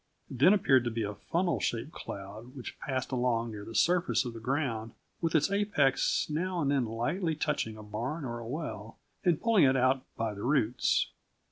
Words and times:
It 0.31 0.39
then 0.39 0.51
appeared 0.51 0.83
to 0.85 0.89
be 0.89 1.03
a 1.03 1.13
funnel 1.13 1.59
shaped 1.59 1.91
cloud 1.91 2.55
which 2.55 2.79
passed 2.79 3.11
along 3.11 3.51
near 3.51 3.63
the 3.63 3.75
surface 3.75 4.25
of 4.25 4.33
the 4.33 4.39
ground 4.39 4.93
with 5.21 5.35
its 5.35 5.51
apex 5.51 6.27
now 6.27 6.59
and 6.59 6.71
then 6.71 6.87
lightly 6.87 7.35
touching 7.35 7.77
a 7.77 7.83
barn 7.83 8.25
or 8.25 8.39
a 8.39 8.47
well, 8.47 8.97
and 9.23 9.39
pulling 9.39 9.65
it 9.65 9.77
out 9.77 10.01
by 10.17 10.33
the 10.33 10.41
roots. 10.41 11.11